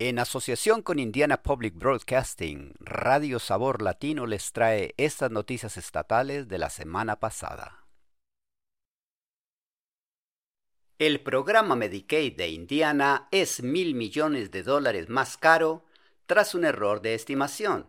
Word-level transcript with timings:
En 0.00 0.18
asociación 0.18 0.82
con 0.82 0.98
Indiana 0.98 1.44
Public 1.44 1.76
Broadcasting, 1.76 2.74
Radio 2.80 3.38
Sabor 3.38 3.80
Latino 3.80 4.26
les 4.26 4.52
trae 4.52 4.92
estas 4.96 5.30
noticias 5.30 5.76
estatales 5.76 6.48
de 6.48 6.58
la 6.58 6.68
semana 6.68 7.20
pasada. 7.20 7.86
El 10.98 11.20
programa 11.20 11.76
Medicaid 11.76 12.36
de 12.36 12.48
Indiana 12.48 13.28
es 13.30 13.62
mil 13.62 13.94
millones 13.94 14.50
de 14.50 14.64
dólares 14.64 15.08
más 15.08 15.36
caro 15.36 15.84
tras 16.26 16.56
un 16.56 16.64
error 16.64 17.00
de 17.00 17.14
estimación. 17.14 17.88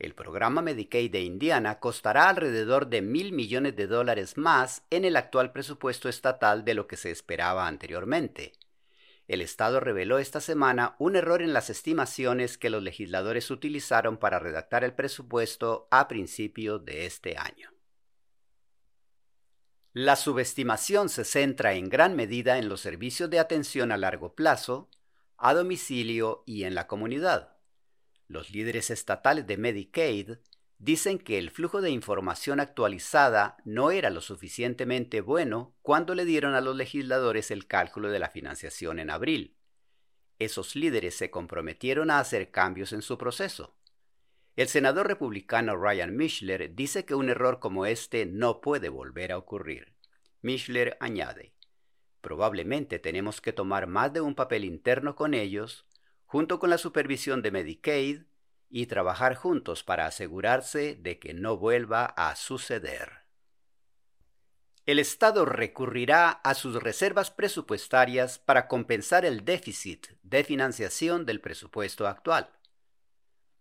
El 0.00 0.16
programa 0.16 0.60
Medicaid 0.60 1.12
de 1.12 1.20
Indiana 1.20 1.78
costará 1.78 2.28
alrededor 2.30 2.88
de 2.88 3.00
mil 3.00 3.32
millones 3.32 3.76
de 3.76 3.86
dólares 3.86 4.36
más 4.38 4.82
en 4.90 5.04
el 5.04 5.14
actual 5.14 5.52
presupuesto 5.52 6.08
estatal 6.08 6.64
de 6.64 6.74
lo 6.74 6.88
que 6.88 6.96
se 6.96 7.12
esperaba 7.12 7.68
anteriormente. 7.68 8.54
El 9.26 9.40
Estado 9.40 9.80
reveló 9.80 10.18
esta 10.18 10.40
semana 10.40 10.96
un 10.98 11.16
error 11.16 11.40
en 11.40 11.54
las 11.54 11.70
estimaciones 11.70 12.58
que 12.58 12.68
los 12.68 12.82
legisladores 12.82 13.50
utilizaron 13.50 14.18
para 14.18 14.38
redactar 14.38 14.84
el 14.84 14.92
presupuesto 14.92 15.88
a 15.90 16.08
principios 16.08 16.84
de 16.84 17.06
este 17.06 17.38
año. 17.38 17.72
La 19.94 20.16
subestimación 20.16 21.08
se 21.08 21.24
centra 21.24 21.74
en 21.74 21.88
gran 21.88 22.16
medida 22.16 22.58
en 22.58 22.68
los 22.68 22.80
servicios 22.80 23.30
de 23.30 23.38
atención 23.38 23.92
a 23.92 23.96
largo 23.96 24.34
plazo, 24.34 24.90
a 25.36 25.54
domicilio 25.54 26.42
y 26.46 26.64
en 26.64 26.74
la 26.74 26.86
comunidad. 26.86 27.56
Los 28.26 28.50
líderes 28.50 28.90
estatales 28.90 29.46
de 29.46 29.56
Medicaid 29.56 30.32
dicen 30.84 31.18
que 31.18 31.38
el 31.38 31.50
flujo 31.50 31.80
de 31.80 31.90
información 31.90 32.60
actualizada 32.60 33.56
no 33.64 33.90
era 33.90 34.10
lo 34.10 34.20
suficientemente 34.20 35.22
bueno 35.22 35.74
cuando 35.80 36.14
le 36.14 36.26
dieron 36.26 36.54
a 36.54 36.60
los 36.60 36.76
legisladores 36.76 37.50
el 37.50 37.66
cálculo 37.66 38.10
de 38.10 38.18
la 38.18 38.28
financiación 38.28 38.98
en 38.98 39.08
abril. 39.08 39.56
Esos 40.38 40.76
líderes 40.76 41.16
se 41.16 41.30
comprometieron 41.30 42.10
a 42.10 42.18
hacer 42.18 42.50
cambios 42.50 42.92
en 42.92 43.00
su 43.00 43.16
proceso. 43.16 43.78
El 44.56 44.68
senador 44.68 45.08
republicano 45.08 45.74
Ryan 45.74 46.14
Mischler 46.14 46.74
dice 46.74 47.06
que 47.06 47.14
un 47.14 47.30
error 47.30 47.60
como 47.60 47.86
este 47.86 48.26
no 48.26 48.60
puede 48.60 48.90
volver 48.90 49.32
a 49.32 49.38
ocurrir. 49.38 49.94
Mischler 50.42 50.98
añade, 51.00 51.54
probablemente 52.20 52.98
tenemos 52.98 53.40
que 53.40 53.54
tomar 53.54 53.86
más 53.86 54.12
de 54.12 54.20
un 54.20 54.34
papel 54.34 54.66
interno 54.66 55.16
con 55.16 55.32
ellos, 55.32 55.86
junto 56.26 56.58
con 56.58 56.68
la 56.68 56.76
supervisión 56.76 57.40
de 57.40 57.52
Medicaid, 57.52 58.22
y 58.74 58.86
trabajar 58.86 59.34
juntos 59.34 59.82
para 59.82 60.06
asegurarse 60.06 60.96
de 60.96 61.18
que 61.18 61.32
no 61.32 61.56
vuelva 61.56 62.04
a 62.04 62.34
suceder. 62.36 63.24
El 64.84 64.98
Estado 64.98 65.46
recurrirá 65.46 66.30
a 66.30 66.54
sus 66.54 66.82
reservas 66.82 67.30
presupuestarias 67.30 68.38
para 68.38 68.68
compensar 68.68 69.24
el 69.24 69.44
déficit 69.44 70.08
de 70.22 70.44
financiación 70.44 71.24
del 71.24 71.40
presupuesto 71.40 72.06
actual 72.06 72.50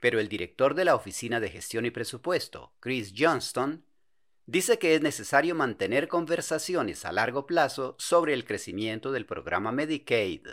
pero 0.00 0.20
el 0.20 0.28
director 0.28 0.74
de 0.74 0.84
la 0.84 0.94
Oficina 0.94 1.40
de 1.40 1.50
Gestión 1.50 1.86
y 1.86 1.90
Presupuesto, 1.90 2.74
Chris 2.80 3.12
Johnston, 3.16 3.84
dice 4.44 4.78
que 4.78 4.94
es 4.94 5.00
necesario 5.00 5.54
mantener 5.54 6.08
conversaciones 6.08 7.04
a 7.04 7.12
largo 7.12 7.46
plazo 7.46 7.96
sobre 7.98 8.32
el 8.32 8.44
crecimiento 8.44 9.10
del 9.10 9.26
programa 9.26 9.72
Medicaid. 9.72 10.46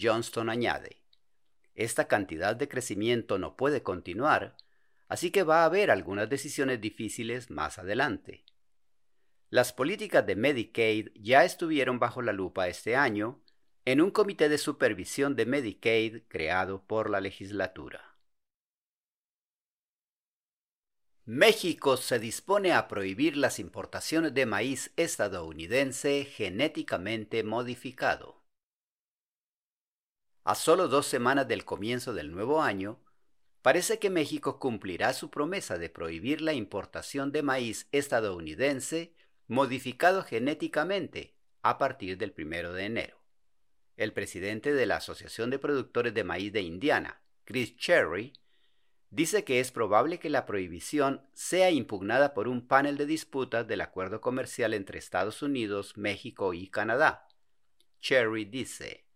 Johnston 0.00 0.48
añade, 0.48 1.03
esta 1.74 2.06
cantidad 2.06 2.56
de 2.56 2.68
crecimiento 2.68 3.38
no 3.38 3.56
puede 3.56 3.82
continuar, 3.82 4.56
así 5.08 5.30
que 5.30 5.42
va 5.42 5.62
a 5.62 5.66
haber 5.66 5.90
algunas 5.90 6.28
decisiones 6.28 6.80
difíciles 6.80 7.50
más 7.50 7.78
adelante. 7.78 8.44
Las 9.50 9.72
políticas 9.72 10.26
de 10.26 10.36
Medicaid 10.36 11.08
ya 11.14 11.44
estuvieron 11.44 11.98
bajo 11.98 12.22
la 12.22 12.32
lupa 12.32 12.68
este 12.68 12.96
año 12.96 13.40
en 13.84 14.00
un 14.00 14.10
comité 14.10 14.48
de 14.48 14.58
supervisión 14.58 15.36
de 15.36 15.46
Medicaid 15.46 16.22
creado 16.28 16.84
por 16.86 17.10
la 17.10 17.20
legislatura. 17.20 18.14
México 21.26 21.96
se 21.96 22.18
dispone 22.18 22.72
a 22.72 22.86
prohibir 22.86 23.36
las 23.36 23.58
importaciones 23.58 24.34
de 24.34 24.44
maíz 24.44 24.92
estadounidense 24.96 26.24
genéticamente 26.24 27.42
modificado. 27.42 28.43
A 30.44 30.54
solo 30.54 30.88
dos 30.88 31.06
semanas 31.06 31.48
del 31.48 31.64
comienzo 31.64 32.12
del 32.12 32.30
nuevo 32.30 32.60
año, 32.60 33.00
parece 33.62 33.98
que 33.98 34.10
México 34.10 34.58
cumplirá 34.58 35.14
su 35.14 35.30
promesa 35.30 35.78
de 35.78 35.88
prohibir 35.88 36.42
la 36.42 36.52
importación 36.52 37.32
de 37.32 37.42
maíz 37.42 37.88
estadounidense 37.92 39.14
modificado 39.46 40.22
genéticamente 40.22 41.34
a 41.62 41.78
partir 41.78 42.18
del 42.18 42.32
primero 42.32 42.74
de 42.74 42.84
enero. 42.84 43.24
El 43.96 44.12
presidente 44.12 44.74
de 44.74 44.84
la 44.84 44.96
Asociación 44.96 45.48
de 45.48 45.58
Productores 45.58 46.12
de 46.12 46.24
Maíz 46.24 46.52
de 46.52 46.60
Indiana, 46.60 47.22
Chris 47.46 47.74
Cherry, 47.78 48.34
dice 49.08 49.44
que 49.44 49.60
es 49.60 49.72
probable 49.72 50.18
que 50.18 50.28
la 50.28 50.44
prohibición 50.44 51.22
sea 51.32 51.70
impugnada 51.70 52.34
por 52.34 52.48
un 52.48 52.66
panel 52.66 52.98
de 52.98 53.06
disputas 53.06 53.66
del 53.66 53.80
acuerdo 53.80 54.20
comercial 54.20 54.74
entre 54.74 54.98
Estados 54.98 55.40
Unidos, 55.40 55.96
México 55.96 56.52
y 56.52 56.68
Canadá. 56.68 57.28
Cherry 58.00 58.44
dice, 58.44 59.06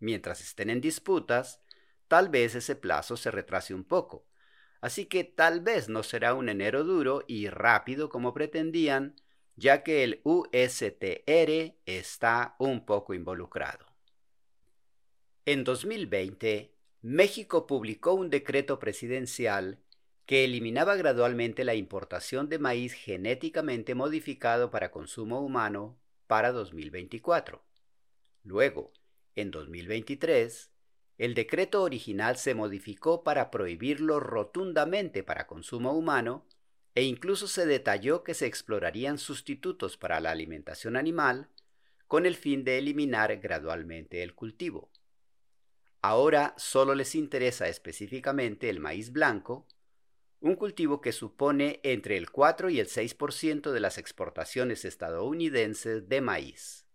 mientras 0.00 0.40
estén 0.40 0.70
en 0.70 0.80
disputas, 0.80 1.60
tal 2.08 2.28
vez 2.28 2.54
ese 2.54 2.76
plazo 2.76 3.16
se 3.16 3.30
retrase 3.30 3.74
un 3.74 3.84
poco, 3.84 4.26
así 4.80 5.06
que 5.06 5.24
tal 5.24 5.60
vez 5.60 5.88
no 5.88 6.02
será 6.02 6.34
un 6.34 6.48
enero 6.48 6.84
duro 6.84 7.24
y 7.26 7.48
rápido 7.48 8.08
como 8.08 8.34
pretendían, 8.34 9.16
ya 9.56 9.82
que 9.82 10.04
el 10.04 10.20
USTR 10.24 11.76
está 11.86 12.54
un 12.58 12.86
poco 12.86 13.14
involucrado. 13.14 13.86
En 15.44 15.64
2020, 15.64 16.74
México 17.00 17.66
publicó 17.66 18.12
un 18.12 18.28
decreto 18.28 18.78
presidencial 18.78 19.80
que 20.26 20.44
eliminaba 20.44 20.94
gradualmente 20.96 21.64
la 21.64 21.74
importación 21.74 22.50
de 22.50 22.58
maíz 22.58 22.92
genéticamente 22.92 23.94
modificado 23.94 24.70
para 24.70 24.90
consumo 24.90 25.40
humano 25.40 25.98
para 26.26 26.52
2024. 26.52 27.64
Luego, 28.44 28.92
en 29.40 29.50
2023, 29.50 30.70
el 31.18 31.34
decreto 31.34 31.82
original 31.82 32.36
se 32.36 32.54
modificó 32.54 33.24
para 33.24 33.50
prohibirlo 33.50 34.20
rotundamente 34.20 35.22
para 35.22 35.46
consumo 35.46 35.92
humano 35.92 36.46
e 36.94 37.02
incluso 37.02 37.46
se 37.46 37.66
detalló 37.66 38.24
que 38.24 38.34
se 38.34 38.46
explorarían 38.46 39.18
sustitutos 39.18 39.96
para 39.96 40.20
la 40.20 40.32
alimentación 40.32 40.96
animal 40.96 41.48
con 42.08 42.26
el 42.26 42.34
fin 42.34 42.64
de 42.64 42.78
eliminar 42.78 43.36
gradualmente 43.38 44.22
el 44.22 44.34
cultivo. 44.34 44.90
Ahora 46.02 46.54
solo 46.56 46.94
les 46.94 47.14
interesa 47.14 47.68
específicamente 47.68 48.70
el 48.70 48.80
maíz 48.80 49.12
blanco, 49.12 49.68
un 50.40 50.56
cultivo 50.56 51.00
que 51.00 51.12
supone 51.12 51.80
entre 51.82 52.16
el 52.16 52.30
4 52.30 52.70
y 52.70 52.80
el 52.80 52.86
6% 52.86 53.70
de 53.70 53.80
las 53.80 53.98
exportaciones 53.98 54.84
estadounidenses 54.84 56.08
de 56.08 56.20
maíz. 56.20 56.87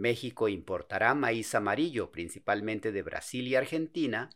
México 0.00 0.48
importará 0.48 1.14
maíz 1.14 1.54
amarillo 1.54 2.10
principalmente 2.10 2.90
de 2.90 3.02
Brasil 3.02 3.46
y 3.46 3.54
Argentina 3.54 4.30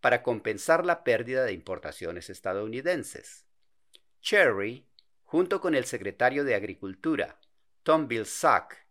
para 0.00 0.22
compensar 0.22 0.84
la 0.84 1.04
pérdida 1.04 1.44
de 1.44 1.52
importaciones 1.52 2.28
estadounidenses. 2.28 3.46
Cherry, 4.20 4.86
junto 5.22 5.60
con 5.60 5.74
el 5.74 5.84
secretario 5.84 6.44
de 6.44 6.56
Agricultura, 6.56 7.38
Tom 7.84 8.08
Vilsack, 8.08 8.86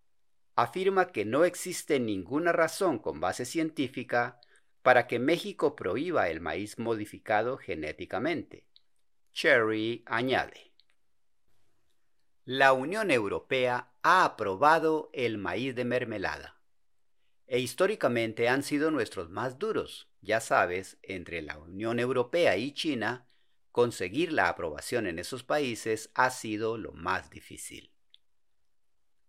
afirma 0.56 1.12
que 1.12 1.26
no 1.26 1.44
existe 1.44 2.00
ninguna 2.00 2.52
razón 2.52 3.00
con 3.00 3.20
base 3.20 3.44
científica 3.46 4.40
para 4.82 5.08
que 5.08 5.20
México 5.20 5.76
prohíba 5.76 6.30
el 6.30 6.40
maíz 6.40 6.80
modificado 6.80 7.58
genéticamente. 7.58 8.66
Cherry 9.34 10.04
añade. 10.06 10.72
La 12.46 12.74
Unión 12.74 13.12
Europea 13.12 13.93
ha 14.04 14.26
aprobado 14.26 15.10
el 15.14 15.38
maíz 15.38 15.76
de 15.76 15.86
mermelada. 15.86 16.60
E 17.48 17.60
históricamente 17.60 18.50
han 18.50 18.62
sido 18.62 18.92
nuestros 18.92 19.30
más 19.30 19.58
duros. 19.58 20.10
Ya 20.22 20.42
sabes, 20.42 20.98
entre 21.02 21.42
la 21.42 21.58
Unión 21.58 22.00
Europea 22.00 22.58
y 22.58 22.74
China, 22.74 23.28
conseguir 23.72 24.34
la 24.34 24.50
aprobación 24.50 25.08
en 25.08 25.20
esos 25.20 25.44
países 25.44 26.12
ha 26.16 26.30
sido 26.32 26.78
lo 26.78 26.92
más 26.92 27.30
difícil. 27.30 27.92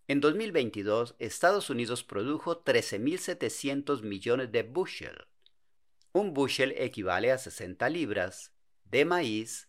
En 0.06 0.20
2022, 0.20 1.14
Estados 1.18 1.70
Unidos 1.70 2.04
produjo 2.04 2.62
13.700 2.62 4.02
millones 4.02 4.52
de 4.52 4.64
bushel. 4.64 5.26
Un 6.12 6.34
bushel 6.34 6.74
equivale 6.76 7.32
a 7.32 7.38
60 7.38 7.88
libras 7.88 8.52
de 8.84 9.04
maíz, 9.04 9.68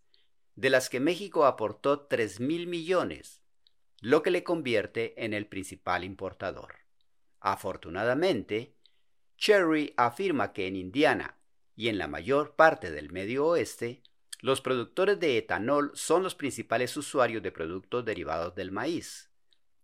de 0.55 0.69
las 0.69 0.89
que 0.89 0.99
México 0.99 1.45
aportó 1.45 2.09
3.000 2.09 2.67
millones, 2.67 3.44
lo 4.05 4.21
que 4.21 4.29
le 4.29 4.43
convierte 4.43 5.15
en 5.25 5.33
el 5.33 5.47
principal 5.47 6.03
importador. 6.03 6.75
Afortunadamente, 7.39 8.75
Cherry 9.35 9.95
afirma 9.97 10.53
que 10.53 10.67
en 10.67 10.75
Indiana 10.75 11.39
y 11.75 11.87
en 11.87 11.97
la 11.97 12.07
mayor 12.07 12.55
parte 12.55 12.91
del 12.91 13.11
Medio 13.11 13.47
Oeste, 13.47 14.03
los 14.41 14.61
productores 14.61 15.19
de 15.19 15.39
etanol 15.39 15.89
son 15.95 16.21
los 16.21 16.35
principales 16.35 16.95
usuarios 16.97 17.41
de 17.41 17.51
productos 17.51 18.05
derivados 18.05 18.53
del 18.53 18.71
maíz. 18.71 19.31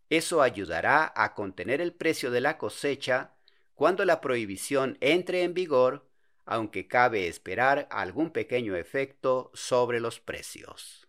Eso 0.07 0.44
ayudará 0.44 1.12
a 1.15 1.33
contener 1.33 1.81
el 1.81 1.91
precio 1.91 2.29
de 2.29 2.41
la 2.41 2.59
cosecha 2.59 3.33
cuando 3.73 4.06
la 4.06 4.21
prohibición 4.21 5.00
entre 5.01 5.41
en 5.41 5.56
vigor, 5.56 6.07
aunque 6.45 6.88
cabe 6.88 7.27
esperar 7.27 7.88
algún 7.89 8.29
pequeño 8.29 8.75
efecto 8.75 9.50
sobre 9.56 10.00
los 10.00 10.19
precios. 10.19 11.00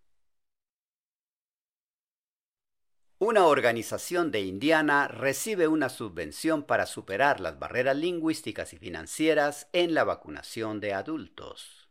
Una 3.25 3.47
organización 3.47 4.33
de 4.33 4.41
Indiana 4.41 5.07
recibe 5.07 5.69
una 5.69 5.91
subvención 5.91 6.65
para 6.65 6.87
superar 6.87 7.39
las 7.39 7.57
barreras 7.57 7.97
lingüísticas 7.97 8.73
y 8.73 8.79
financieras 8.79 9.69
en 9.73 9.95
la 9.95 10.03
vacunación 10.03 10.81
de 10.81 10.93
adultos. 10.93 11.89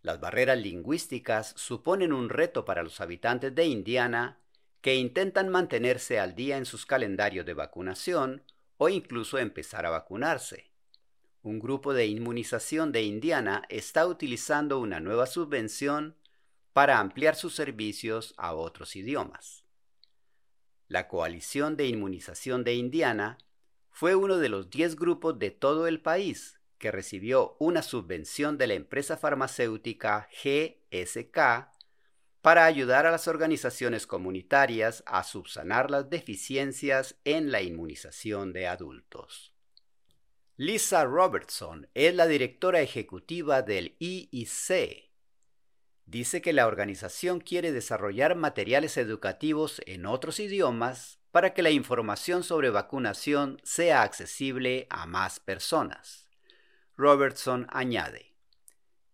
Las 0.00 0.18
barreras 0.18 0.58
lingüísticas 0.58 1.54
suponen 1.56 2.12
un 2.12 2.30
reto 2.30 2.64
para 2.64 2.82
los 2.82 3.00
habitantes 3.00 3.54
de 3.54 3.64
Indiana 3.64 4.40
que 4.80 4.96
intentan 4.96 5.50
mantenerse 5.50 6.18
al 6.18 6.34
día 6.34 6.56
en 6.56 6.64
sus 6.64 6.84
calendarios 6.84 7.46
de 7.46 7.54
vacunación 7.54 8.42
o 8.76 8.88
incluso 8.88 9.38
empezar 9.38 9.86
a 9.86 9.90
vacunarse. 9.90 10.72
Un 11.44 11.60
grupo 11.60 11.94
de 11.94 12.06
inmunización 12.06 12.90
de 12.90 13.02
Indiana 13.02 13.62
está 13.68 14.04
utilizando 14.04 14.80
una 14.80 14.98
nueva 14.98 15.26
subvención 15.26 16.16
para 16.72 16.98
ampliar 16.98 17.36
sus 17.36 17.54
servicios 17.54 18.34
a 18.36 18.54
otros 18.54 18.96
idiomas. 18.96 19.64
La 20.88 21.08
Coalición 21.08 21.76
de 21.76 21.86
Inmunización 21.86 22.64
de 22.64 22.74
Indiana 22.74 23.38
fue 23.90 24.14
uno 24.14 24.38
de 24.38 24.48
los 24.48 24.70
10 24.70 24.96
grupos 24.96 25.38
de 25.38 25.50
todo 25.50 25.86
el 25.86 26.00
país 26.00 26.58
que 26.78 26.90
recibió 26.90 27.56
una 27.60 27.82
subvención 27.82 28.58
de 28.58 28.66
la 28.66 28.74
empresa 28.74 29.16
farmacéutica 29.16 30.28
GSK 30.42 31.70
para 32.40 32.64
ayudar 32.64 33.06
a 33.06 33.12
las 33.12 33.28
organizaciones 33.28 34.06
comunitarias 34.06 35.04
a 35.06 35.22
subsanar 35.22 35.90
las 35.90 36.10
deficiencias 36.10 37.14
en 37.24 37.52
la 37.52 37.62
inmunización 37.62 38.52
de 38.52 38.66
adultos. 38.66 39.54
Lisa 40.56 41.04
Robertson 41.04 41.88
es 41.94 42.14
la 42.14 42.26
directora 42.26 42.80
ejecutiva 42.80 43.62
del 43.62 43.96
IIC, 44.00 45.11
dice 46.06 46.42
que 46.42 46.52
la 46.52 46.66
organización 46.66 47.40
quiere 47.40 47.72
desarrollar 47.72 48.34
materiales 48.34 48.96
educativos 48.96 49.80
en 49.86 50.06
otros 50.06 50.40
idiomas 50.40 51.18
para 51.30 51.54
que 51.54 51.62
la 51.62 51.70
información 51.70 52.42
sobre 52.42 52.70
vacunación 52.70 53.60
sea 53.64 54.02
accesible 54.02 54.86
a 54.90 55.06
más 55.06 55.40
personas. 55.40 56.28
Robertson 56.96 57.66
añade, 57.70 58.34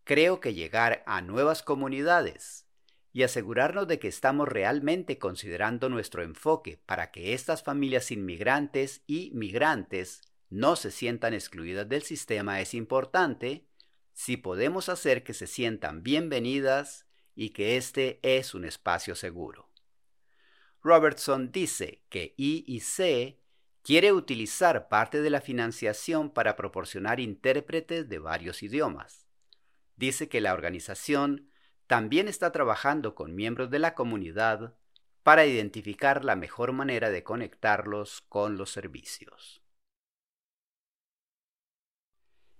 creo 0.04 0.40
que 0.40 0.54
llegar 0.54 1.04
a 1.06 1.22
nuevas 1.22 1.62
comunidades 1.62 2.66
y 3.12 3.22
asegurarnos 3.22 3.88
de 3.88 3.98
que 3.98 4.08
estamos 4.08 4.48
realmente 4.48 5.18
considerando 5.18 5.88
nuestro 5.88 6.22
enfoque 6.22 6.80
para 6.86 7.10
que 7.10 7.34
estas 7.34 7.62
familias 7.62 8.10
inmigrantes 8.10 9.02
y 9.06 9.30
migrantes 9.34 10.22
no 10.50 10.76
se 10.76 10.90
sientan 10.90 11.34
excluidas 11.34 11.88
del 11.88 12.02
sistema 12.02 12.60
es 12.60 12.74
importante 12.74 13.66
si 14.18 14.36
podemos 14.36 14.88
hacer 14.88 15.22
que 15.22 15.32
se 15.32 15.46
sientan 15.46 16.02
bienvenidas 16.02 17.06
y 17.36 17.50
que 17.50 17.76
este 17.76 18.18
es 18.24 18.52
un 18.52 18.64
espacio 18.64 19.14
seguro. 19.14 19.70
Robertson 20.82 21.52
dice 21.52 22.02
que 22.08 22.34
IIC 22.36 23.38
quiere 23.84 24.12
utilizar 24.12 24.88
parte 24.88 25.22
de 25.22 25.30
la 25.30 25.40
financiación 25.40 26.30
para 26.30 26.56
proporcionar 26.56 27.20
intérpretes 27.20 28.08
de 28.08 28.18
varios 28.18 28.64
idiomas. 28.64 29.28
Dice 29.94 30.28
que 30.28 30.40
la 30.40 30.52
organización 30.52 31.48
también 31.86 32.26
está 32.26 32.50
trabajando 32.50 33.14
con 33.14 33.36
miembros 33.36 33.70
de 33.70 33.78
la 33.78 33.94
comunidad 33.94 34.74
para 35.22 35.46
identificar 35.46 36.24
la 36.24 36.34
mejor 36.34 36.72
manera 36.72 37.10
de 37.10 37.22
conectarlos 37.22 38.22
con 38.22 38.56
los 38.58 38.72
servicios. 38.72 39.62